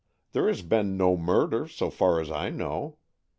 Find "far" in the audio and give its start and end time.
1.91-2.19